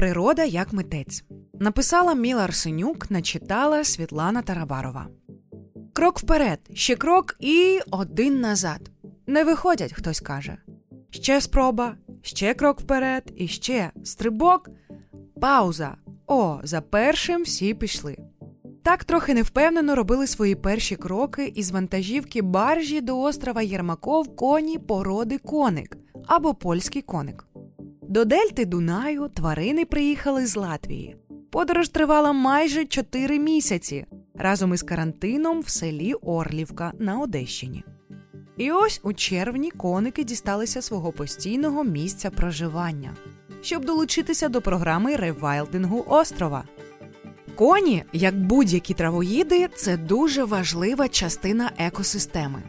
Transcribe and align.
Природа 0.00 0.44
як 0.44 0.72
митець. 0.72 1.24
Написала 1.54 2.14
Міла 2.14 2.44
Арсенюк, 2.44 3.10
начитала 3.10 3.84
Світлана 3.84 4.42
Тарабарова. 4.42 5.06
Крок 5.92 6.18
вперед, 6.18 6.58
ще 6.74 6.96
крок 6.96 7.36
і 7.40 7.80
один 7.90 8.40
назад. 8.40 8.90
Не 9.26 9.44
виходять, 9.44 9.92
хтось 9.92 10.20
каже. 10.20 10.56
Ще 11.10 11.40
спроба, 11.40 11.96
ще 12.22 12.54
крок 12.54 12.80
вперед, 12.80 13.32
і 13.36 13.48
ще 13.48 13.90
стрибок, 14.04 14.68
пауза. 15.40 15.96
О, 16.26 16.60
за 16.62 16.80
першим 16.80 17.42
всі 17.42 17.74
пішли. 17.74 18.16
Так 18.82 19.04
трохи 19.04 19.34
невпевнено 19.34 19.94
робили 19.94 20.26
свої 20.26 20.54
перші 20.54 20.96
кроки 20.96 21.52
із 21.54 21.70
вантажівки 21.70 22.42
баржі 22.42 23.00
до 23.00 23.20
острова 23.20 23.62
Єрмаков 23.62 24.36
коні 24.36 24.78
породи 24.78 25.38
коник 25.38 25.96
або 26.26 26.54
польський 26.54 27.02
коник. 27.02 27.46
До 28.10 28.24
Дельти 28.24 28.64
Дунаю 28.64 29.28
тварини 29.28 29.84
приїхали 29.84 30.46
з 30.46 30.56
Латвії. 30.56 31.16
Подорож 31.50 31.88
тривала 31.88 32.32
майже 32.32 32.84
4 32.84 33.38
місяці 33.38 34.06
разом 34.34 34.74
із 34.74 34.82
карантином 34.82 35.60
в 35.60 35.68
селі 35.68 36.14
Орлівка 36.14 36.92
на 36.98 37.20
Одещині. 37.20 37.84
І 38.56 38.72
ось 38.72 39.00
у 39.02 39.12
червні 39.12 39.70
коники 39.70 40.24
дісталися 40.24 40.82
свого 40.82 41.12
постійного 41.12 41.84
місця 41.84 42.30
проживання, 42.30 43.16
щоб 43.62 43.84
долучитися 43.84 44.48
до 44.48 44.60
програми 44.60 45.16
ревайлдингу 45.16 46.04
острова. 46.08 46.64
Коні, 47.54 48.04
як 48.12 48.40
будь-які 48.40 48.94
травоїди, 48.94 49.68
це 49.76 49.96
дуже 49.96 50.44
важлива 50.44 51.08
частина 51.08 51.70
екосистеми. 51.78 52.62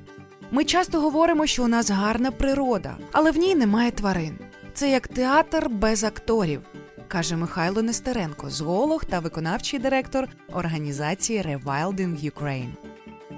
Ми 0.51 0.63
часто 0.63 0.99
говоримо, 0.99 1.45
що 1.45 1.63
у 1.63 1.67
нас 1.67 1.89
гарна 1.89 2.31
природа, 2.31 2.98
але 3.12 3.31
в 3.31 3.37
ній 3.37 3.55
немає 3.55 3.91
тварин. 3.91 4.37
Це 4.73 4.89
як 4.91 5.07
театр 5.07 5.70
без 5.70 6.03
акторів, 6.03 6.61
каже 7.07 7.35
Михайло 7.35 7.81
Нестеренко, 7.81 8.49
зоолог 8.49 9.05
та 9.05 9.20
виконавчий 9.20 9.79
директор 9.79 10.27
організації 10.54 11.41
Rewilding 11.41 12.32
Ukraine. 12.32 12.71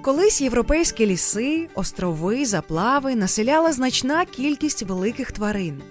Колись 0.02 0.42
європейські 0.42 1.06
ліси, 1.06 1.70
острови, 1.76 2.46
заплави 2.46 3.16
населяла 3.16 3.74
значна 3.74 4.26
кількість 4.26 4.84
великих 4.84 5.32
тварин. 5.32 5.82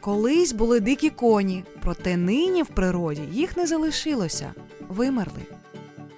Колись 0.00 0.52
були 0.52 0.80
дикі 0.80 1.10
коні, 1.10 1.64
проте 1.82 2.16
нині 2.16 2.62
в 2.62 2.66
природі 2.66 3.22
їх 3.32 3.56
не 3.56 3.66
залишилося, 3.66 4.54
вимерли. 4.88 5.42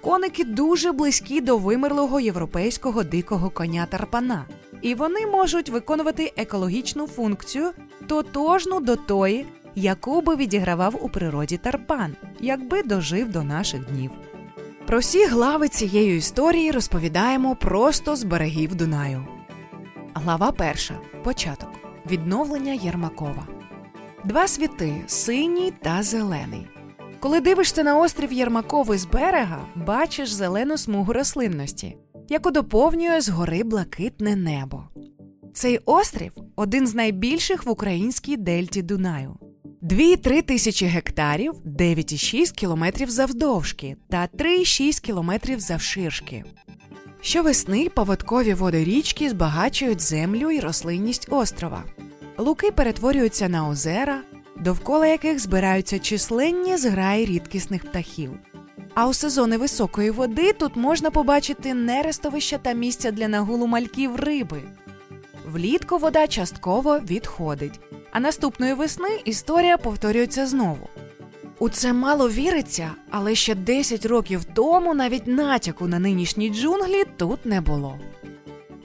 Коники 0.01 0.43
дуже 0.43 0.91
близькі 0.91 1.41
до 1.41 1.57
вимерлого 1.57 2.19
європейського 2.19 3.03
дикого 3.03 3.49
коня 3.49 3.85
тарпана, 3.85 4.45
і 4.81 4.95
вони 4.95 5.27
можуть 5.27 5.69
виконувати 5.69 6.33
екологічну 6.37 7.07
функцію, 7.07 7.71
тотожну 8.09 8.79
до 8.79 8.95
тої, 8.95 9.45
яку 9.75 10.21
би 10.21 10.35
відігравав 10.35 11.05
у 11.05 11.09
природі 11.09 11.57
тарпан, 11.57 12.15
якби 12.39 12.83
дожив 12.83 13.31
до 13.31 13.43
наших 13.43 13.85
днів. 13.85 14.11
Про 14.87 14.99
всі 14.99 15.25
глави 15.25 15.67
цієї 15.67 16.17
історії 16.17 16.71
розповідаємо 16.71 17.55
просто 17.55 18.15
з 18.15 18.23
берегів 18.23 18.75
Дунаю. 18.75 19.27
Глава 20.13 20.51
перша. 20.51 20.99
Початок. 21.23 21.69
Відновлення 22.11 22.73
Єрмакова. 22.73 23.47
Два 24.25 24.47
світи 24.47 25.03
синій 25.07 25.73
та 25.81 26.03
зелений. 26.03 26.67
Коли 27.19 27.41
дивишся 27.41 27.83
на 27.83 27.97
острів 27.97 28.33
Єрмаковий 28.33 28.97
з 28.97 29.05
берега, 29.05 29.65
бачиш 29.75 30.31
зелену 30.31 30.77
смугу 30.77 31.13
рослинності, 31.13 31.97
яку 32.29 32.51
доповнює 32.51 33.21
згори 33.21 33.63
блакитне 33.63 34.35
небо. 34.35 34.83
Цей 35.53 35.79
острів 35.85 36.31
один 36.55 36.87
з 36.87 36.95
найбільших 36.95 37.65
в 37.65 37.69
українській 37.69 38.37
дельті 38.37 38.81
Дунаю. 38.81 39.35
2-3 39.83 40.43
тисячі 40.43 40.85
гектарів, 40.85 41.53
9,6 41.65 42.55
кілометрів 42.55 43.09
завдовжки 43.09 43.95
та 44.09 44.27
3,6 44.37 45.01
кілометрів 45.01 45.59
завширшки. 45.59 46.43
Щовесни 47.21 47.89
поводкові 47.89 48.53
води 48.53 48.83
річки 48.83 49.29
збагачують 49.29 50.01
землю 50.01 50.51
і 50.51 50.59
рослинність 50.59 51.27
острова. 51.29 51.83
Луки 52.37 52.71
перетворюються 52.71 53.49
на 53.49 53.69
озера, 53.69 54.21
довкола 54.59 55.07
яких 55.07 55.39
збираються 55.39 55.99
численні 55.99 56.77
зграї 56.77 57.25
рідкісних 57.25 57.85
птахів. 57.85 58.31
А 58.93 59.07
у 59.07 59.13
сезони 59.13 59.57
високої 59.57 60.11
води 60.11 60.53
тут 60.53 60.75
можна 60.75 61.11
побачити 61.11 61.73
нерестовища 61.73 62.57
та 62.57 62.73
місця 62.73 63.11
для 63.11 63.27
нагулу 63.27 63.67
мальків 63.67 64.15
риби. 64.15 64.61
Влітку 65.49 65.97
вода 65.97 66.27
частково 66.27 66.99
відходить, 66.99 67.79
а 68.11 68.19
наступної 68.19 68.73
весни 68.73 69.09
історія 69.25 69.77
повторюється 69.77 70.47
знову. 70.47 70.89
У 71.59 71.69
це 71.69 71.93
мало 71.93 72.29
віриться, 72.29 72.91
але 73.09 73.35
ще 73.35 73.55
10 73.55 74.05
років 74.05 74.43
тому 74.53 74.93
навіть 74.93 75.27
натяку 75.27 75.87
на 75.87 75.99
нинішні 75.99 76.49
джунглі 76.49 77.03
тут 77.17 77.45
не 77.45 77.61
було. 77.61 77.99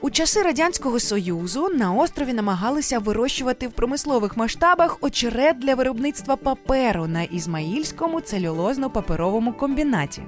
У 0.01 0.09
часи 0.09 0.41
Радянського 0.41 0.99
Союзу 0.99 1.69
на 1.69 1.93
острові 1.93 2.33
намагалися 2.33 2.99
вирощувати 2.99 3.67
в 3.67 3.71
промислових 3.71 4.37
масштабах 4.37 4.97
очерет 5.01 5.59
для 5.59 5.75
виробництва 5.75 6.35
паперу 6.35 7.07
на 7.07 7.23
Ізмаїльському 7.23 8.19
целюлозно-паперовому 8.19 9.53
комбінаті. 9.57 10.21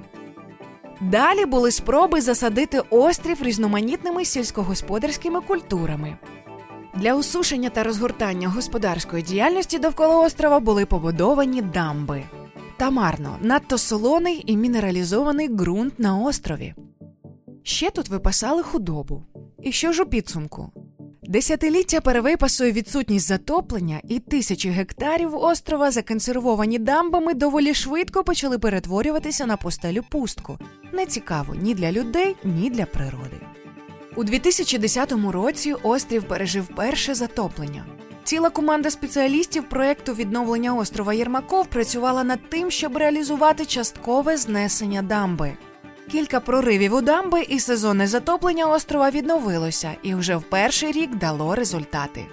Далі 1.00 1.44
були 1.46 1.70
спроби 1.70 2.20
засадити 2.20 2.82
острів 2.90 3.42
різноманітними 3.42 4.24
сільськогосподарськими 4.24 5.40
культурами. 5.40 6.16
Для 6.94 7.14
усушення 7.14 7.70
та 7.70 7.82
розгортання 7.82 8.48
господарської 8.48 9.22
діяльності 9.22 9.78
довкола 9.78 10.20
острова 10.20 10.60
були 10.60 10.86
побудовані 10.86 11.62
дамби. 11.62 12.22
Та 12.76 12.90
марно, 12.90 13.38
надто 13.40 13.78
солоний 13.78 14.42
і 14.46 14.56
мінералізований 14.56 15.48
ґрунт 15.48 15.98
на 15.98 16.18
острові. 16.18 16.74
Ще 17.62 17.90
тут 17.90 18.08
випасали 18.08 18.62
худобу. 18.62 19.22
І 19.62 19.72
що 19.72 19.92
ж 19.92 20.02
у 20.02 20.06
підсумку? 20.06 20.72
Десятиліття 21.28 22.00
перевипасу 22.00 22.64
і 22.64 22.72
відсутність 22.72 23.26
затоплення 23.26 24.00
і 24.08 24.18
тисячі 24.18 24.70
гектарів 24.70 25.34
острова, 25.34 25.90
законсервовані 25.90 26.78
дамбами, 26.78 27.34
доволі 27.34 27.74
швидко 27.74 28.24
почали 28.24 28.58
перетворюватися 28.58 29.46
на 29.46 29.56
постелю 29.56 30.02
пустку. 30.10 30.58
Нецікаво 30.92 31.54
ні 31.54 31.74
для 31.74 31.92
людей, 31.92 32.36
ні 32.44 32.70
для 32.70 32.86
природи. 32.86 33.36
У 34.16 34.24
2010 34.24 35.12
році 35.12 35.74
острів 35.82 36.24
пережив 36.24 36.66
перше 36.76 37.14
затоплення. 37.14 37.84
Ціла 38.24 38.50
команда 38.50 38.90
спеціалістів 38.90 39.68
проєкту 39.68 40.14
відновлення 40.14 40.74
острова 40.74 41.14
Єрмаков 41.14 41.66
працювала 41.66 42.24
над 42.24 42.50
тим, 42.50 42.70
щоб 42.70 42.96
реалізувати 42.96 43.64
часткове 43.66 44.36
знесення 44.36 45.02
дамби. 45.02 45.56
Кілька 46.10 46.40
проривів 46.40 46.94
у 46.94 47.00
дамби 47.00 47.42
і 47.42 47.60
сезонне 47.60 48.06
затоплення 48.06 48.66
острова 48.66 49.10
відновилося 49.10 49.94
і 50.02 50.14
вже 50.14 50.36
в 50.36 50.42
перший 50.42 50.92
рік 50.92 51.16
дало 51.16 51.54
результати. 51.54 52.26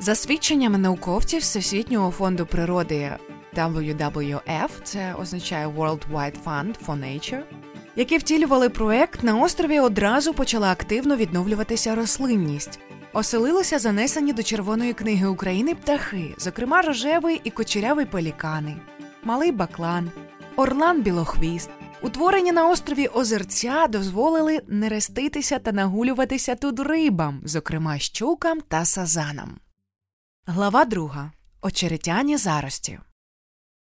За 0.00 0.14
свідченнями 0.14 0.78
науковців 0.78 1.40
Всесвітнього 1.40 2.10
фонду 2.10 2.46
природи 2.46 3.12
WWF, 3.56 4.68
це 4.82 5.14
означає 5.14 5.66
World 5.66 6.00
Wide 6.12 6.36
Fund 6.44 6.74
for 6.86 6.98
Nature, 6.98 7.42
які 7.96 8.18
втілювали 8.18 8.68
проект, 8.68 9.22
на 9.22 9.36
острові 9.36 9.80
одразу 9.80 10.34
почала 10.34 10.72
активно 10.72 11.16
відновлюватися 11.16 11.94
рослинність. 11.94 12.80
Оселилися 13.12 13.78
занесені 13.78 14.32
до 14.32 14.42
Червоної 14.42 14.92
книги 14.92 15.26
України 15.26 15.74
птахи, 15.74 16.34
зокрема 16.38 16.82
рожевий 16.82 17.40
і 17.44 17.50
кочерявий 17.50 18.06
пелікани, 18.06 18.76
малий 19.24 19.52
баклан, 19.52 20.10
орлан 20.56 21.02
білохвіст. 21.02 21.70
Утворені 22.04 22.52
на 22.52 22.68
острові 22.68 23.06
озерця 23.06 23.86
дозволили 23.88 24.60
нереститися 24.68 25.58
та 25.58 25.72
нагулюватися 25.72 26.54
тут 26.54 26.80
рибам, 26.80 27.40
зокрема 27.44 27.98
щукам 27.98 28.60
та 28.60 28.84
сазанам. 28.84 29.58
Глава 30.46 30.84
2. 30.84 31.32
Очеретяні 31.62 32.36
зарості. 32.36 32.98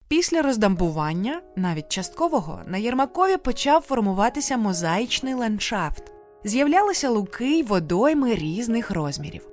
Після 0.09 0.43
роздамбування, 0.43 1.43
навіть 1.57 1.89
часткового, 1.89 2.61
на 2.67 2.79
Єрмакові 2.79 3.37
почав 3.37 3.83
формуватися 3.83 4.57
мозаїчний 4.57 5.35
ландшафт. 5.35 6.13
З'являлися 6.45 7.11
луки 7.11 7.59
й 7.59 7.63
водойми 7.63 8.35
різних 8.35 8.91
розмірів. 8.91 9.49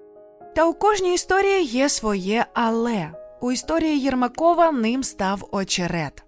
Та 0.55 0.65
у 0.65 0.73
кожній 0.73 1.13
історії 1.13 1.63
є 1.63 1.89
своє 1.89 2.45
але. 2.53 3.11
У 3.41 3.51
історії 3.51 3.99
Єрмакова 3.99 4.71
ним 4.71 5.03
став 5.03 5.47
очерет. 5.51 6.26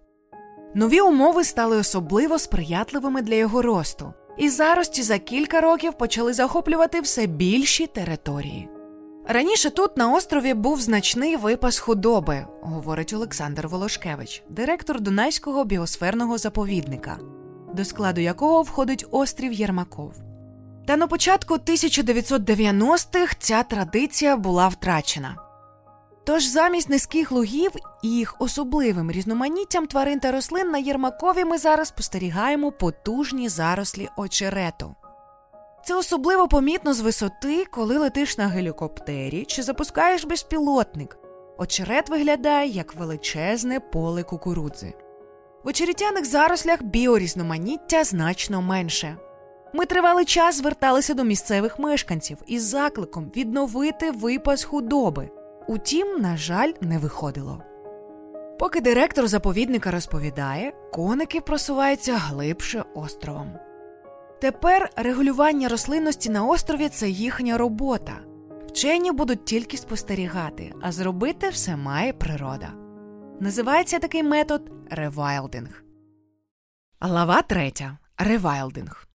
Нові 0.73 1.01
умови 1.01 1.43
стали 1.43 1.77
особливо 1.77 2.39
сприятливими 2.39 3.21
для 3.21 3.35
його 3.35 3.61
росту, 3.61 4.13
і 4.37 4.49
зарості 4.49 5.03
за 5.03 5.19
кілька 5.19 5.61
років 5.61 5.93
почали 5.93 6.33
захоплювати 6.33 7.01
все 7.01 7.25
більші 7.25 7.87
території. 7.87 8.69
Раніше 9.27 9.69
тут 9.69 9.97
на 9.97 10.13
острові 10.13 10.53
був 10.53 10.81
значний 10.81 11.35
випас 11.35 11.79
худоби, 11.79 12.45
говорить 12.61 13.13
Олександр 13.13 13.67
Волошкевич, 13.67 14.43
директор 14.49 15.01
Дунайського 15.01 15.63
біосферного 15.63 16.37
заповідника, 16.37 17.17
до 17.73 17.85
складу 17.85 18.21
якого 18.21 18.61
входить 18.61 19.05
острів 19.11 19.53
Єрмаков. 19.53 20.13
Та 20.87 20.97
на 20.97 21.07
початку 21.07 21.53
1990-х 21.53 23.35
ця 23.39 23.63
традиція 23.63 24.37
була 24.37 24.67
втрачена. 24.67 25.48
Тож 26.29 26.45
замість 26.45 26.89
низьких 26.89 27.31
лугів 27.31 27.71
і 28.03 28.09
їх 28.09 28.35
особливим 28.39 29.11
різноманіттям 29.11 29.87
тварин 29.87 30.19
та 30.19 30.31
рослин 30.31 30.71
на 30.71 30.77
Єрмакові 30.77 31.45
ми 31.45 31.57
зараз 31.57 31.87
спостерігаємо 31.87 32.71
потужні 32.71 33.49
зарослі 33.49 34.09
очерету. 34.17 34.95
Це 35.85 35.95
особливо 35.95 36.47
помітно 36.47 36.93
з 36.93 36.99
висоти, 36.99 37.65
коли 37.71 37.97
летиш 37.97 38.37
на 38.37 38.47
гелікоптері 38.47 39.45
чи 39.45 39.63
запускаєш 39.63 40.25
безпілотник. 40.25 41.17
Очерет 41.57 42.09
виглядає 42.09 42.69
як 42.69 42.95
величезне 42.95 43.79
поле 43.79 44.23
кукурудзи. 44.23 44.93
В 45.63 45.67
очеретяних 45.67 46.25
зарослях 46.25 46.83
біорізноманіття 46.83 48.03
значно 48.03 48.61
менше. 48.61 49.17
Ми 49.73 49.85
тривалий 49.85 50.25
час 50.25 50.57
зверталися 50.57 51.13
до 51.13 51.23
місцевих 51.23 51.79
мешканців 51.79 52.37
із 52.47 52.63
закликом 52.63 53.31
відновити 53.35 54.11
випас 54.11 54.63
худоби. 54.63 55.29
Утім, 55.69 56.21
на 56.21 56.37
жаль, 56.37 56.71
не 56.81 56.97
виходило. 56.97 57.63
Поки 58.59 58.81
директор 58.81 59.27
заповідника 59.27 59.91
розповідає, 59.91 60.73
коники 60.93 61.41
просуваються 61.41 62.17
глибше 62.17 62.83
островом. 62.95 63.51
Тепер 64.41 64.89
регулювання 64.95 65.67
рослинності 65.67 66.29
на 66.29 66.45
острові 66.45 66.89
це 66.89 67.09
їхня 67.09 67.57
робота. 67.57 68.13
Вчені 68.67 69.11
будуть 69.11 69.45
тільки 69.45 69.77
спостерігати, 69.77 70.73
а 70.81 70.91
зробити 70.91 71.49
все 71.49 71.75
має 71.75 72.13
природа. 72.13 72.73
Називається 73.39 73.99
такий 73.99 74.23
метод 74.23 74.71
ревайлдинг. 74.89 75.83
Глава 76.99 77.41
3. 77.41 77.73
Ревайлдинг. 78.17 79.08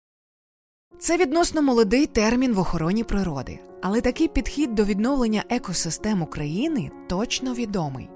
Це 1.01 1.18
відносно 1.18 1.62
молодий 1.62 2.06
термін 2.06 2.53
в 2.53 2.59
охороні 2.59 3.03
природи, 3.03 3.59
але 3.81 4.01
такий 4.01 4.27
підхід 4.27 4.75
до 4.75 4.83
відновлення 4.83 5.44
екосистем 5.50 6.21
України 6.21 6.92
точно 7.09 7.53
відомий. 7.53 8.09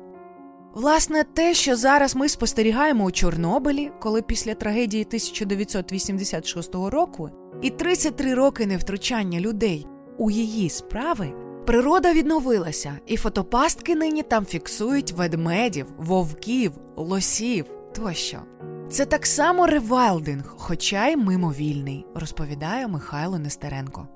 Власне, 0.73 1.23
те, 1.33 1.53
що 1.53 1.75
зараз 1.75 2.15
ми 2.15 2.29
спостерігаємо 2.29 3.03
у 3.03 3.11
Чорнобилі, 3.11 3.91
коли 3.99 4.21
після 4.21 4.53
трагедії 4.53 5.03
1986 5.03 6.75
року 6.75 7.29
і 7.61 7.69
33 7.69 8.33
роки 8.33 8.65
невтручання 8.65 9.39
людей 9.39 9.87
у 10.17 10.31
її 10.31 10.69
справи, 10.69 11.33
природа 11.65 12.13
відновилася, 12.13 12.99
і 13.07 13.17
фотопастки 13.17 13.95
нині 13.95 14.23
там 14.23 14.45
фіксують 14.45 15.11
ведмедів, 15.11 15.85
вовків, 15.97 16.71
лосів 16.95 17.65
тощо. 17.95 18.41
Це 18.89 19.05
так 19.05 19.25
само 19.25 19.67
ревайлдинг, 19.67 20.53
хоча 20.57 21.07
й 21.07 21.15
мимовільний, 21.15 22.05
розповідає 22.15 22.87
Михайло 22.87 23.39
Нестеренко. 23.39 24.07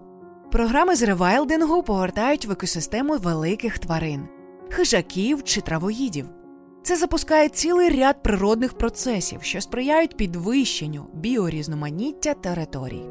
Програми 0.52 0.96
з 0.96 1.04
ревайлдингу 1.04 1.84
повертають 1.84 2.46
в 2.46 2.52
екосистему 2.52 3.18
великих 3.18 3.80
тварин, 3.80 4.28
хижаків 4.70 5.44
чи 5.44 5.62
травоїдів. 5.62 6.26
Це 6.84 6.96
запускає 6.96 7.50
цілий 7.50 7.90
ряд 7.90 8.24
природних 8.24 8.74
процесів, 8.74 9.40
що 9.42 9.62
сприяють 9.62 10.18
підвищенню 10.18 11.06
біорізноманіття 11.14 12.34
територій. 12.34 13.06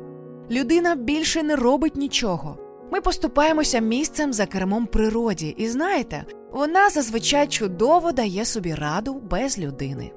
Людина 0.51 0.95
більше 0.95 1.43
не 1.43 1.57
робить 1.57 1.97
нічого. 1.97 2.59
Ми 2.93 3.01
поступаємося 3.01 3.79
місцем 3.79 4.33
за 4.33 4.47
кермом 4.47 4.87
природі, 4.87 5.55
і 5.59 5.69
знаєте, 5.69 6.25
вона 6.53 6.91
зазвичай 6.91 7.47
чудово 7.47 8.13
дає 8.13 8.45
собі 8.45 8.75
раду 8.75 9.15
без 9.31 9.59
людини. 9.59 10.11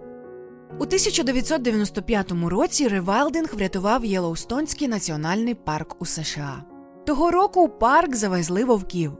У 0.79 0.83
1995 0.83 2.31
році 2.31 2.87
ревайлдинг 2.87 3.55
врятував 3.55 4.05
Єлоустонський 4.05 4.87
національний 4.87 5.55
парк 5.55 5.95
у 5.99 6.05
США. 6.05 6.63
Того 7.05 7.31
року 7.31 7.69
парк 7.69 8.15
завезли 8.15 8.63
вовків. 8.63 9.11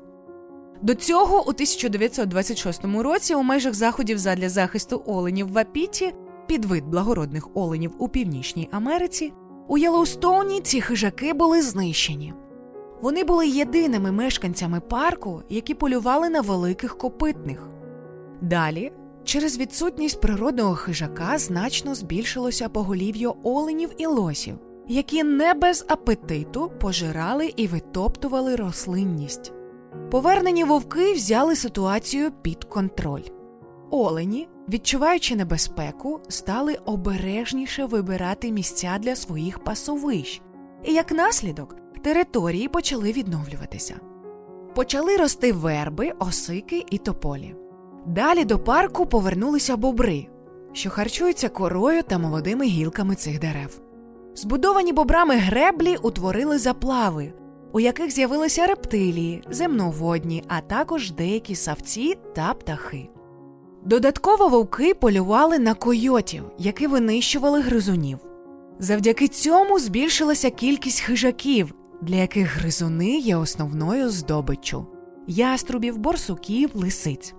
До 0.82 0.96
цього 0.96 1.38
у 1.38 1.50
1926 1.50 2.86
році 2.86 3.36
у 3.36 3.44
межах 3.44 3.74
заходів 3.74 4.18
задля 4.18 4.50
захисту 4.50 5.04
оленів 5.06 5.52
в 5.52 5.58
Апіті, 5.58 6.14
підвид 6.48 6.86
благородних 6.86 7.50
оленів 7.54 7.92
у 8.00 8.10
Північній 8.10 8.70
Америці, 8.72 9.34
у 9.68 9.78
Єлоустоуні 9.78 10.62
ці 10.62 10.82
хижаки 10.82 11.34
були 11.34 11.62
знищені. 11.62 12.34
Вони 13.02 13.24
були 13.24 13.48
єдиними 13.48 14.12
мешканцями 14.12 14.80
парку, 14.80 15.44
які 15.50 15.74
полювали 15.74 16.30
на 16.30 16.42
великих 16.42 16.98
копитних. 16.98 17.68
Далі, 18.42 18.92
через 19.24 19.58
відсутність 19.58 20.22
природного 20.22 20.76
хижака, 20.76 21.38
значно 21.38 21.96
збільшилося 21.96 22.70
поголів'я 22.70 23.34
оленів 23.44 23.90
і 23.98 24.06
лосів, 24.06 24.56
які 24.88 25.24
не 25.24 25.54
без 25.54 25.86
апетиту 25.88 26.72
пожирали 26.80 27.54
і 27.56 27.68
витоптували 27.68 28.56
рослинність. 28.56 29.54
Повернені 30.12 30.64
вовки 30.64 31.14
взяли 31.14 31.56
ситуацію 31.56 32.32
під 32.42 32.64
контроль. 32.64 33.24
Олені, 33.90 34.48
відчуваючи 34.70 35.36
небезпеку, 35.36 36.20
стали 36.30 36.78
обережніше 36.86 37.86
вибирати 37.86 38.52
місця 38.52 38.98
для 39.00 39.16
своїх 39.16 39.60
пасовищ, 39.60 40.42
і 40.86 40.94
як 40.94 41.12
наслідок 41.12 41.76
території 42.04 42.68
почали 42.68 43.12
відновлюватися. 43.12 44.00
Почали 44.76 45.18
рости 45.18 45.54
верби, 45.54 46.12
осики 46.20 46.86
і 46.92 46.98
тополі. 46.98 47.56
Далі 48.06 48.46
до 48.46 48.60
парку 48.60 49.06
повернулися 49.06 49.78
бобри, 49.78 50.28
що 50.74 50.90
харчуються 50.90 51.50
корою 51.50 52.04
та 52.04 52.18
молодими 52.18 52.66
гілками 52.66 53.16
цих 53.16 53.40
дерев. 53.40 53.82
Збудовані 54.36 54.94
бобрами 54.94 55.36
греблі 55.36 55.98
утворили 56.02 56.58
заплави, 56.58 57.34
у 57.72 57.80
яких 57.80 58.12
з'явилися 58.12 58.68
рептилії, 58.68 59.44
земноводні, 59.50 60.44
а 60.48 60.62
також 60.62 61.12
деякі 61.12 61.56
савці 61.56 62.18
та 62.36 62.54
птахи. 62.54 63.10
Додатково 63.86 64.48
вовки 64.48 64.94
полювали 64.94 65.60
на 65.60 65.74
койотів, 65.74 66.44
які 66.58 66.88
винищували 66.88 67.62
гризунів. 67.62 68.20
Завдяки 68.80 69.28
цьому 69.28 69.80
збільшилася 69.80 70.50
кількість 70.50 71.02
хижаків, 71.02 71.74
для 72.02 72.16
яких 72.16 72.58
гризуни 72.58 73.18
є 73.18 73.36
основною 73.36 74.10
здобиччю 74.10 74.86
яструбів, 75.28 75.98
борсуків, 75.98 76.70
лисиць. 76.74 77.34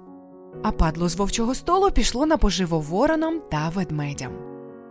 А 0.63 0.73
падло 0.73 1.09
з 1.09 1.17
вовчого 1.17 1.55
столу 1.55 1.91
пішло 1.91 2.27
на 2.27 2.37
поживо 2.37 2.81
воронам 2.81 3.41
та 3.51 3.69
ведмедям. 3.69 4.33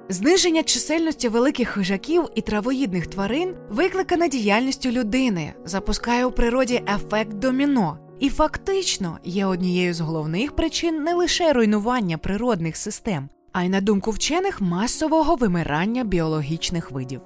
Зниження 0.10 0.64
чисельності 0.64 1.30
великих 1.30 1.70
хижаків 1.70 2.24
і 2.36 2.42
травоїдних 2.42 3.08
тварин 3.08 3.56
викликане 3.70 4.30
діяльністю 4.30 4.90
людини, 4.90 5.54
запускає 5.66 6.26
у 6.26 6.32
природі 6.32 6.84
ефект 6.96 7.34
доміно, 7.34 7.98
і 8.20 8.30
фактично 8.30 9.18
є 9.24 9.46
однією 9.46 9.94
з 9.94 10.00
головних 10.00 10.56
причин 10.56 11.04
не 11.04 11.14
лише 11.14 11.54
руйнування 11.54 12.18
природних 12.18 12.78
систем, 12.78 13.30
а 13.52 13.64
й 13.64 13.70
на 13.70 13.82
думку 13.82 14.12
вчених 14.12 14.62
масового 14.62 15.36
вимирання 15.36 16.04
біологічних 16.04 16.92
видів. 16.92 17.22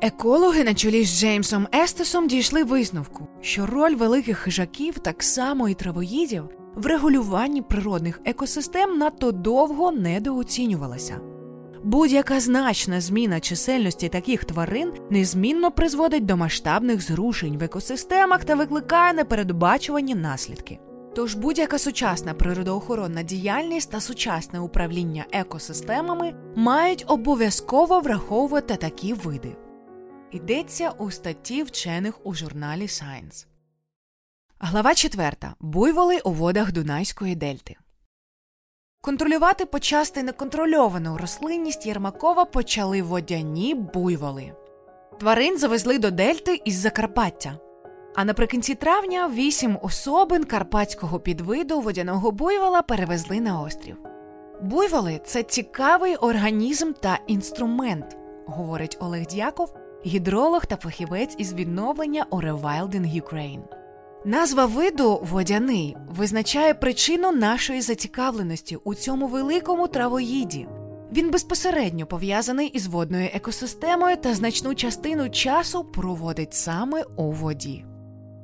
Екологи 0.00 0.64
на 0.64 0.74
чолі 0.74 1.04
з 1.04 1.20
Джеймсом 1.20 1.68
Естесом 1.74 2.28
дійшли 2.28 2.64
висновку, 2.64 3.26
що 3.40 3.66
роль 3.66 3.94
великих 3.94 4.38
хижаків, 4.38 4.98
так 4.98 5.22
само 5.22 5.68
і 5.68 5.74
травоїдів, 5.74 6.44
в 6.74 6.86
регулюванні 6.86 7.62
природних 7.62 8.20
екосистем 8.24 8.98
надто 8.98 9.32
довго 9.32 9.92
недооцінювалася. 9.92 11.20
Будь-яка 11.84 12.40
значна 12.40 13.00
зміна 13.00 13.40
чисельності 13.40 14.08
таких 14.08 14.44
тварин 14.44 14.92
незмінно 15.10 15.70
призводить 15.70 16.26
до 16.26 16.36
масштабних 16.36 17.02
зрушень 17.02 17.58
в 17.58 17.62
екосистемах 17.62 18.44
та 18.44 18.54
викликає 18.54 19.12
непередбачувані 19.12 20.14
наслідки. 20.14 20.78
Тож 21.14 21.34
будь-яка 21.34 21.78
сучасна 21.78 22.34
природоохоронна 22.34 23.22
діяльність 23.22 23.90
та 23.90 24.00
сучасне 24.00 24.60
управління 24.60 25.24
екосистемами 25.32 26.34
мають 26.56 27.04
обов'язково 27.08 28.00
враховувати 28.00 28.76
такі 28.76 29.12
види. 29.12 29.56
Йдеться 30.32 30.90
у 30.98 31.10
статті 31.10 31.62
вчених 31.62 32.26
у 32.26 32.34
журналі 32.34 32.82
Science. 32.82 33.46
Глава 34.60 34.94
4. 34.94 35.32
Буйволи 35.60 36.18
у 36.24 36.30
водах 36.30 36.72
Дунайської 36.72 37.34
дельти. 37.34 37.76
Контролювати 39.00 39.66
почасти 39.66 40.22
неконтрольовану 40.22 41.16
рослинність 41.18 41.86
Єрмакова 41.86 42.44
почали 42.44 43.02
водяні 43.02 43.74
буйволи. 43.74 44.52
Тварин 45.20 45.58
завезли 45.58 45.98
до 45.98 46.10
дельти 46.10 46.60
із 46.64 46.74
Закарпаття. 46.74 47.58
А 48.16 48.24
наприкінці 48.24 48.74
травня 48.74 49.30
вісім 49.34 49.78
особин 49.82 50.44
карпатського 50.44 51.20
підвиду 51.20 51.80
водяного 51.80 52.32
буйвола 52.32 52.82
перевезли 52.82 53.40
на 53.40 53.60
острів. 53.60 53.96
Буйволи 54.62 55.20
це 55.24 55.42
цікавий 55.42 56.16
організм 56.16 56.92
та 56.92 57.18
інструмент, 57.26 58.16
говорить 58.46 58.96
Олег 59.00 59.26
Дяков, 59.26 59.74
гідролог 60.06 60.66
та 60.66 60.76
фахівець 60.76 61.34
із 61.38 61.54
відновлення 61.54 62.26
у 62.30 62.40
Rewilding 62.40 63.22
Ukraine. 63.22 63.62
Назва 64.24 64.66
виду 64.66 65.20
водяний 65.22 65.96
визначає 66.08 66.74
причину 66.74 67.32
нашої 67.32 67.80
зацікавленості 67.80 68.76
у 68.76 68.94
цьому 68.94 69.26
великому 69.26 69.88
травоїді. 69.88 70.68
Він 71.12 71.30
безпосередньо 71.30 72.06
пов'язаний 72.06 72.66
із 72.66 72.86
водною 72.86 73.28
екосистемою 73.34 74.16
та 74.16 74.34
значну 74.34 74.74
частину 74.74 75.30
часу 75.30 75.84
проводить 75.84 76.54
саме 76.54 77.04
у 77.16 77.32
воді. 77.32 77.84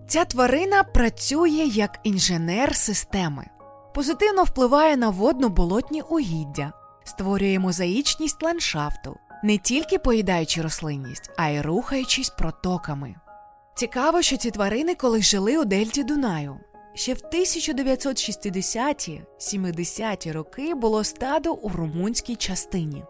Ця 0.09 0.25
тварина 0.25 0.83
працює 0.83 1.71
як 1.75 2.01
інженер 2.03 2.77
системи. 2.77 3.47
позитивно 3.95 4.45
впливає 4.45 4.97
на 4.97 5.11
водно-болотні 5.11 6.03
угіддя, 6.03 6.73
створює 7.05 7.59
мозаїчність 7.59 8.43
ландшафту, 8.43 9.17
не 9.45 9.59
тільки 9.59 9.99
поїдаючи 9.99 10.63
рослинність, 10.63 11.31
а 11.37 11.49
й 11.49 11.61
рухаючись 11.61 12.31
протоками. 12.31 13.15
Цікаво, 13.77 14.23
що 14.23 14.37
ці 14.37 14.51
тварини 14.51 14.95
колись 14.95 15.25
жили 15.25 15.59
у 15.59 15.65
Дельті 15.65 16.05
Дунаю. 16.05 16.57
Ще 16.95 17.15
в 17.15 17.21
1960-70-ті 17.33 20.33
роки 20.33 20.75
було 20.75 21.05
стадо 21.05 21.53
у 21.53 21.69
румунській 21.69 22.37
частині. 22.37 23.05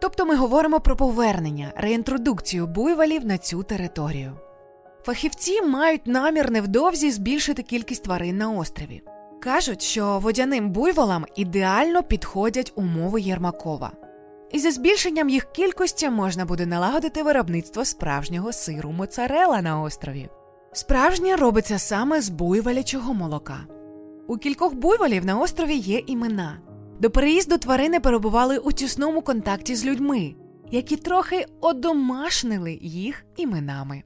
Тобто 0.00 0.26
ми 0.26 0.36
говоримо 0.36 0.80
про 0.80 0.96
повернення, 0.96 1.72
реінтродукцію 1.76 2.66
буйволів 2.66 3.26
на 3.26 3.38
цю 3.38 3.62
територію. 3.62 4.32
Фахівці 5.04 5.62
мають 5.62 6.06
намір 6.06 6.50
невдовзі 6.50 7.10
збільшити 7.10 7.62
кількість 7.62 8.04
тварин 8.04 8.36
на 8.36 8.50
острові. 8.50 9.02
Кажуть, 9.42 9.82
що 9.82 10.18
водяним 10.18 10.70
буйволам 10.70 11.26
ідеально 11.36 12.02
підходять 12.02 12.72
умови 12.74 13.20
Єрмакова. 13.20 13.92
І 14.50 14.58
за 14.58 14.70
збільшенням 14.70 15.28
їх 15.28 15.52
кількості 15.52 16.10
можна 16.10 16.44
буде 16.44 16.66
налагодити 16.66 17.22
виробництво 17.22 17.84
справжнього 17.84 18.52
сиру 18.52 18.92
моцарела 18.92 19.62
на 19.62 19.82
острові. 19.82 20.28
Справжнє 20.72 21.36
робиться 21.36 21.78
саме 21.78 22.20
з 22.20 22.28
буйволячого 22.28 23.14
молока. 23.14 23.58
У 24.28 24.36
кількох 24.36 24.74
буйволів 24.74 25.24
на 25.24 25.38
острові 25.38 25.74
є 25.74 26.02
імена. 26.06 26.60
До 27.00 27.10
переїзду 27.10 27.58
тварини 27.58 28.00
перебували 28.00 28.58
у 28.58 28.72
тісному 28.72 29.22
контакті 29.22 29.76
з 29.76 29.84
людьми, 29.84 30.34
які 30.70 30.96
трохи 30.96 31.46
одомашнили 31.60 32.78
їх 32.82 33.24
іменами. 33.36 34.02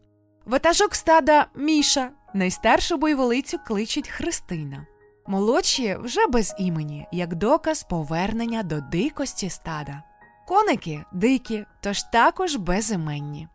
Ватажок 0.46 0.94
стада 0.94 1.46
Міша, 1.56 2.10
найстаршу 2.34 2.96
буйволицю 2.96 3.58
кличуть 3.66 4.08
Христина. 4.08 4.86
Молодші 5.26 5.96
вже 6.00 6.26
без 6.26 6.54
імені, 6.58 7.06
як 7.12 7.34
доказ 7.34 7.86
повернення 7.90 8.62
до 8.62 8.80
дикості 8.80 9.50
стада. 9.50 10.02
Коники 10.46 11.04
дикі, 11.12 11.66
тож 11.80 12.02
також 12.02 12.56
безіменні. 12.56 13.48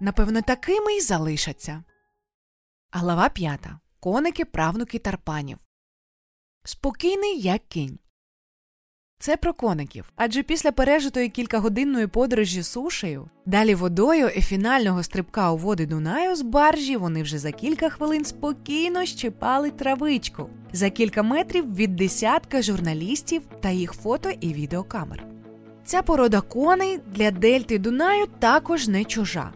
Напевно, 0.00 0.42
такими 0.42 0.92
й 0.92 1.00
залишаться. 1.00 1.84
Глава 2.92 3.28
п'ята. 3.28 3.80
Коники 4.00 4.44
правнуки 4.44 4.98
тарпанів. 4.98 5.58
Спокійний 6.64 7.40
як 7.40 7.62
кінь. 7.68 7.98
Це 9.18 9.36
про 9.36 9.54
коників. 9.54 10.12
Адже 10.16 10.42
після 10.42 10.72
пережитої 10.72 11.28
кількагодинної 11.28 12.06
подорожі 12.06 12.62
сушею, 12.62 13.30
далі 13.46 13.74
водою 13.74 14.28
і 14.28 14.40
фінального 14.40 15.02
стрибка 15.02 15.50
у 15.50 15.56
води 15.56 15.86
Дунаю 15.86 16.36
з 16.36 16.42
баржі 16.42 16.96
вони 16.96 17.22
вже 17.22 17.38
за 17.38 17.52
кілька 17.52 17.88
хвилин 17.88 18.24
спокійно 18.24 19.04
щипали 19.04 19.70
травичку 19.70 20.50
за 20.72 20.90
кілька 20.90 21.22
метрів 21.22 21.74
від 21.74 21.96
десятка 21.96 22.62
журналістів 22.62 23.42
та 23.60 23.70
їх 23.70 23.92
фото 23.92 24.30
і 24.40 24.54
відеокамер. 24.54 25.29
Ця 25.90 26.02
порода 26.02 26.40
коней 26.40 27.00
для 27.06 27.30
дельти 27.30 27.78
Дунаю 27.78 28.26
також 28.38 28.88
не 28.88 29.04
чужа. 29.04 29.52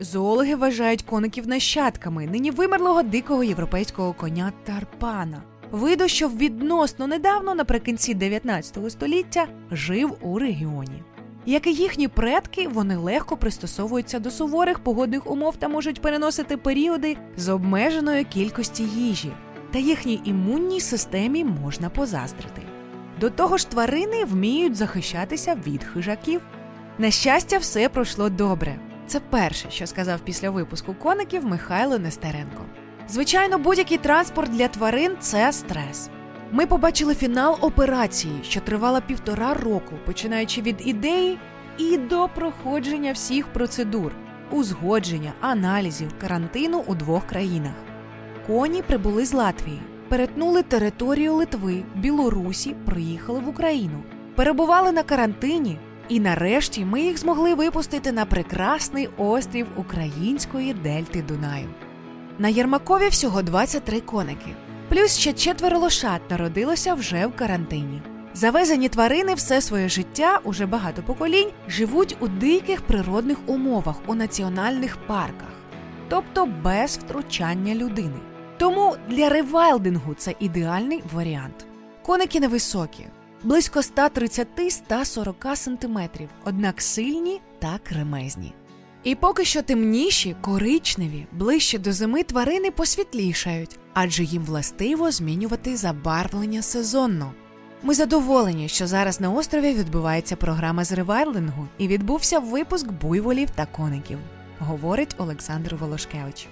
Зоологи 0.00 0.54
вважають 0.54 1.02
коників 1.02 1.48
нащадками 1.48 2.26
нині 2.26 2.50
вимерлого 2.50 3.02
дикого 3.02 3.44
європейського 3.44 4.12
коня 4.12 4.52
Тарпана, 4.64 5.42
виду, 5.70 6.08
що 6.08 6.28
відносно 6.28 7.06
недавно, 7.06 7.54
наприкінці 7.54 8.14
19 8.14 8.90
століття, 8.90 9.46
жив 9.70 10.16
у 10.20 10.38
регіоні. 10.38 11.02
Як 11.46 11.66
і 11.66 11.72
їхні 11.72 12.08
предки, 12.08 12.68
вони 12.68 12.96
легко 12.96 13.36
пристосовуються 13.36 14.18
до 14.18 14.30
суворих 14.30 14.78
погодних 14.78 15.30
умов 15.30 15.56
та 15.56 15.68
можуть 15.68 16.02
переносити 16.02 16.56
періоди 16.56 17.16
з 17.36 17.48
обмеженою 17.48 18.24
кількості 18.24 18.82
їжі, 18.82 19.32
та 19.72 19.78
їхній 19.78 20.20
імунній 20.24 20.80
системі 20.80 21.44
можна 21.44 21.90
позаздрити. 21.90 22.67
До 23.20 23.30
того 23.30 23.56
ж, 23.56 23.70
тварини 23.70 24.24
вміють 24.24 24.76
захищатися 24.76 25.56
від 25.66 25.84
хижаків. 25.84 26.40
На 26.98 27.10
щастя, 27.10 27.58
все 27.58 27.88
пройшло 27.88 28.28
добре. 28.28 28.78
Це 29.06 29.20
перше, 29.20 29.70
що 29.70 29.86
сказав 29.86 30.20
після 30.20 30.50
випуску 30.50 30.94
коників 30.94 31.44
Михайло 31.44 31.98
Нестеренко. 31.98 32.64
Звичайно, 33.08 33.58
будь-який 33.58 33.98
транспорт 33.98 34.50
для 34.50 34.68
тварин 34.68 35.16
це 35.20 35.52
стрес. 35.52 36.10
Ми 36.52 36.66
побачили 36.66 37.14
фінал 37.14 37.58
операції, 37.60 38.40
що 38.42 38.60
тривала 38.60 39.00
півтора 39.00 39.54
року, 39.54 39.94
починаючи 40.06 40.62
від 40.62 40.86
ідеї 40.86 41.38
і 41.78 41.96
до 41.96 42.28
проходження 42.34 43.12
всіх 43.12 43.46
процедур, 43.46 44.12
узгодження, 44.50 45.32
аналізів, 45.40 46.10
карантину 46.20 46.84
у 46.86 46.94
двох 46.94 47.26
країнах. 47.26 47.74
Коні 48.46 48.82
прибули 48.82 49.26
з 49.26 49.32
Латвії, 49.32 49.80
перетнули 50.08 50.62
територію 50.62 51.34
Литви, 51.34 51.82
Білорусі, 51.94 52.74
приїхали 52.86 53.40
в 53.40 53.48
Україну, 53.48 54.02
перебували 54.34 54.92
на 54.92 55.02
карантині, 55.02 55.78
і 56.08 56.20
нарешті 56.20 56.84
ми 56.84 57.00
їх 57.00 57.18
змогли 57.18 57.54
випустити 57.54 58.12
на 58.12 58.24
прекрасний 58.24 59.08
острів 59.16 59.66
української 59.76 60.74
дельти 60.74 61.22
Дунаю. 61.28 61.68
На 62.38 62.48
Єрмакові 62.48 63.08
всього 63.08 63.42
23 63.42 64.00
коники, 64.00 64.54
плюс 64.88 65.18
ще 65.18 65.32
четверо 65.32 65.78
лошад 65.78 66.20
народилося 66.30 66.94
вже 66.94 67.26
в 67.26 67.36
карантині. 67.36 68.02
Завезені 68.34 68.88
тварини 68.88 69.34
все 69.34 69.60
своє 69.60 69.88
життя, 69.88 70.40
уже 70.44 70.66
багато 70.66 71.02
поколінь, 71.02 71.50
живуть 71.68 72.16
у 72.20 72.28
диких 72.28 72.80
природних 72.80 73.38
умовах 73.46 73.96
у 74.06 74.14
національних 74.14 74.96
парках, 74.96 75.52
тобто 76.08 76.48
без 76.64 76.98
втручання 76.98 77.74
людини. 77.74 78.16
Тому 78.58 78.96
для 79.08 79.28
ревайлдингу 79.28 80.14
це 80.14 80.34
ідеальний 80.40 81.02
варіант. 81.14 81.66
Коники 82.02 82.40
невисокі, 82.40 83.06
близько 83.42 83.80
130-140 83.80 85.56
см, 85.56 85.98
однак 86.44 86.82
сильні 86.82 87.40
та 87.58 87.78
кремезні. 87.88 88.52
І 89.04 89.14
поки 89.14 89.44
що 89.44 89.62
темніші, 89.62 90.36
коричневі, 90.40 91.26
ближче 91.32 91.78
до 91.78 91.92
зими 91.92 92.22
тварини 92.22 92.70
посвітлішають, 92.70 93.78
адже 93.94 94.24
їм 94.24 94.44
властиво 94.44 95.10
змінювати 95.10 95.76
забарвлення 95.76 96.62
сезонно. 96.62 97.32
Ми 97.82 97.94
задоволені, 97.94 98.68
що 98.68 98.86
зараз 98.86 99.20
на 99.20 99.30
острові 99.30 99.74
відбувається 99.74 100.36
програма 100.36 100.84
з 100.84 100.92
ревайлингу 100.92 101.68
і 101.78 101.88
відбувся 101.88 102.38
випуск 102.38 102.92
буйволів 102.92 103.50
та 103.50 103.66
коників, 103.66 104.18
говорить 104.58 105.14
Олександр 105.18 105.74
Волошкевич. 105.74 106.48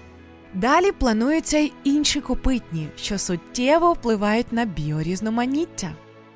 Далі 0.61 0.91
плануються 0.91 1.57
й 1.57 1.73
інші 1.83 2.21
копитні, 2.21 2.87
що 2.95 3.17
суттєво 3.17 3.93
впливають 3.93 4.53
на 4.53 4.65
біорізноманіття. 4.65 5.91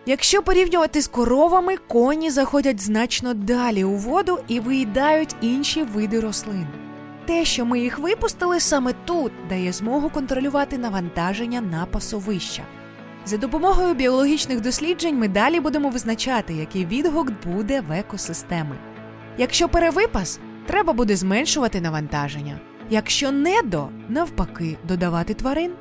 Якщо 0.05 0.41
порівнювати 0.41 1.01
з 1.01 1.07
коровами, 1.07 1.77
коні 1.77 2.29
заходять 2.29 2.81
значно 2.81 3.33
далі 3.33 3.83
у 3.83 3.95
воду 3.95 4.39
і 4.47 4.59
виїдають 4.59 5.35
інші 5.41 5.83
види 5.83 6.19
рослин. 6.19 6.67
Те, 7.25 7.45
що 7.45 7.65
ми 7.65 7.79
їх 7.79 7.99
випустили 7.99 8.59
саме 8.59 8.93
тут, 9.05 9.31
дає 9.49 9.71
змогу 9.71 10.09
контролювати 10.09 10.77
навантаження 10.77 11.61
на 11.61 11.85
пасовища. 11.85 12.63
За 13.25 13.37
допомогою 13.37 13.93
біологічних 13.93 14.61
досліджень 14.61 15.19
ми 15.19 15.27
далі 15.27 15.59
будемо 15.59 15.89
визначати, 15.89 16.53
який 16.53 16.85
відгук 16.85 17.31
буде 17.45 17.81
в 17.81 17.91
екосистеми. 17.91 18.75
Якщо 19.37 19.69
перевипас, 19.69 20.39
треба 20.67 20.93
буде 20.93 21.15
зменшувати 21.15 21.81
навантаження. 21.81 22.59
Якщо 22.93 23.31
недо, 23.31 23.89
навпаки, 24.09 24.77
додавати 24.87 25.33
тварин. 25.33 25.71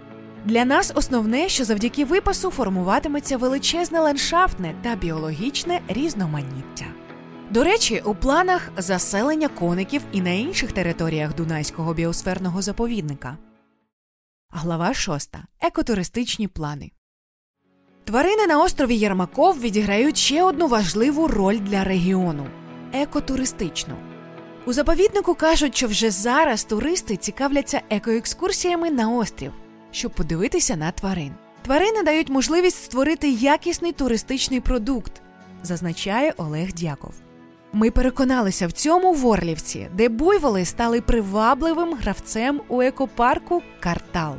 Для 0.45 0.65
нас 0.65 0.93
основне, 0.95 1.49
що 1.49 1.65
завдяки 1.65 2.05
випасу 2.05 2.51
формуватиметься 2.51 3.37
величезне 3.37 4.01
ландшафтне 4.01 4.75
та 4.83 4.97
біологічне 4.97 5.81
різноманіття. 5.89 6.85
До 7.51 7.65
речі, 7.65 8.03
у 8.05 8.15
планах 8.15 8.69
заселення 8.77 9.49
коників 9.49 10.03
і 10.13 10.21
на 10.21 10.31
інших 10.31 10.73
територіях 10.73 11.35
Дунайського 11.35 11.95
біосферного 11.95 12.63
заповідника. 12.63 13.37
Глава 14.51 14.95
6. 14.95 15.35
Екотуристичні 15.61 16.49
плани. 16.49 16.91
Тварини 18.05 18.47
на 18.47 18.63
острові 18.63 18.97
Єрмаков 18.97 19.61
відіграють 19.61 20.17
ще 20.17 20.43
одну 20.43 20.69
важливу 20.69 21.29
роль 21.29 21.59
для 21.59 21.85
регіону 21.85 22.47
екотуристичну. 22.93 24.10
У 24.67 24.73
заповіднику 24.73 25.35
кажуть, 25.35 25.77
що 25.77 25.87
вже 25.87 26.11
зараз 26.11 26.65
туристи 26.65 27.17
цікавляться 27.17 27.81
екоекскурсіями 27.91 28.91
на 28.91 29.11
острів, 29.11 29.53
щоб 29.91 30.13
подивитися 30.13 30.77
на 30.77 30.91
тварин. 30.91 31.33
Тварини 31.63 32.03
дають 32.03 32.29
можливість 32.29 32.85
створити 32.85 33.31
якісний 33.31 33.93
туристичний 33.93 34.61
продукт, 34.61 35.13
зазначає 35.63 36.35
Олег 36.37 36.73
Дяков. 36.73 37.15
Ми 37.73 37.91
переконалися 37.91 38.67
в 38.67 38.73
цьому 38.73 39.13
в 39.13 39.27
Орлівці, 39.27 39.89
де 39.95 40.09
буйволи 40.09 40.65
стали 40.65 41.01
привабливим 41.01 41.95
гравцем 41.95 42.61
у 42.69 42.83
екопарку 42.83 43.63
Картал. 43.81 44.35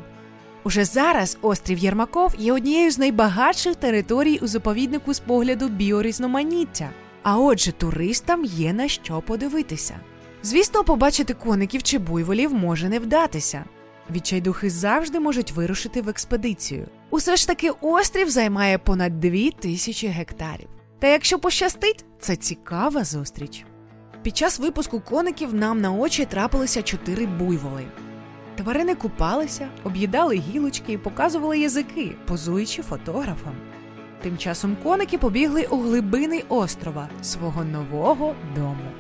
Уже 0.64 0.86
зараз 0.86 1.38
острів 1.42 1.78
Єрмаков 1.78 2.36
є 2.38 2.54
однією 2.54 2.92
з 2.92 2.98
найбагатших 2.98 3.76
територій 3.76 4.40
у 4.42 4.48
заповіднику 4.48 5.14
з 5.14 5.20
погляду 5.20 5.68
біорізноманіття. 5.68 6.90
А 7.24 7.38
отже, 7.38 7.72
туристам 7.72 8.46
є 8.46 8.74
на 8.74 8.88
що 8.88 9.22
подивитися. 9.22 10.00
Звісно, 10.44 10.84
побачити 10.84 11.34
коників 11.34 11.84
чи 11.84 11.98
буйволів 11.98 12.54
може 12.54 12.90
не 12.90 13.00
вдатися. 13.00 13.66
Відчайдухи 14.12 14.70
завжди 14.70 15.20
можуть 15.20 15.52
вирушити 15.52 16.02
в 16.02 16.10
експедицію, 16.10 16.88
Усе 17.10 17.36
ж 17.36 17.48
таки 17.48 17.70
острів 17.82 18.30
займає 18.30 18.78
понад 18.78 19.20
дві 19.20 19.52
тисячі 19.52 20.08
гектарів. 20.08 20.68
Та 21.00 21.08
якщо 21.08 21.40
пощастить, 21.40 22.06
це 22.20 22.36
цікава 22.36 23.04
зустріч. 23.04 23.66
Під 24.24 24.38
час 24.38 24.60
випуску 24.60 25.00
коників 25.00 25.54
нам 25.54 25.82
на 25.82 25.92
очі 25.92 26.26
трапилися 26.26 26.82
чотири 26.82 27.26
буйволи. 27.26 27.86
Тварини 28.56 28.96
купалися, 28.96 29.70
об'їдали 29.84 30.36
гілочки 30.36 30.94
і 30.94 30.98
показували 30.98 31.60
язики, 31.60 32.16
позуючи 32.28 32.82
фотографам. 32.82 33.56
Тим 34.22 34.38
часом 34.38 34.78
коники 34.84 35.18
побігли 35.18 35.68
у 35.70 35.78
глибини 35.78 36.44
острова 36.50 37.10
свого 37.22 37.64
нового 37.64 38.36
дому. 38.56 38.92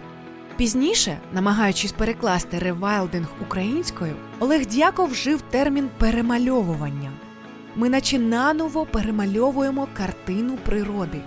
Пізніше, 0.58 1.18
намагаючись 1.34 1.92
перекласти 1.92 2.60
ревайлдинг 2.60 3.28
українською, 3.42 4.16
Олег 4.40 4.66
Дяков 4.66 5.10
вжив 5.10 5.42
термін 5.42 5.90
перемальовування. 5.98 7.12
Ми 7.76 7.90
наче 7.90 8.20
наново 8.20 8.86
перемальовуємо 8.86 9.88
картину 9.94 10.58
природи. 10.66 11.22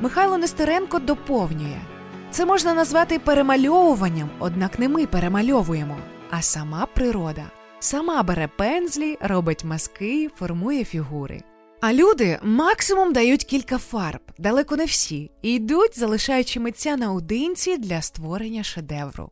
Михайло 0.00 0.38
Нестеренко 0.38 0.98
доповнює: 0.98 1.78
це 2.30 2.46
можна 2.46 2.74
назвати 2.74 3.18
перемальовуванням, 3.18 4.30
однак 4.38 4.78
не 4.78 4.88
ми 4.88 5.06
перемальовуємо, 5.06 5.96
а 6.30 6.42
сама 6.42 6.86
природа. 6.94 7.42
Сама 7.80 8.22
бере 8.22 8.48
пензлі, 8.56 9.18
робить 9.20 9.64
маски, 9.64 10.28
формує 10.36 10.84
фігури. 10.84 11.42
А 11.80 11.92
люди 11.92 12.38
максимум 12.42 13.12
дають 13.12 13.44
кілька 13.44 13.78
фарб, 13.78 14.20
далеко 14.38 14.76
не 14.76 14.84
всі, 14.84 15.30
і 15.42 15.52
йдуть, 15.52 15.98
залишаючи 15.98 16.60
митця 16.60 16.96
наодинці 16.96 17.76
для 17.76 18.02
створення 18.02 18.62
шедевру. 18.62 19.30